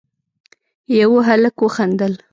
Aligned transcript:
يوه 0.99 1.19
هلک 1.27 1.57
وخندل: 1.65 2.13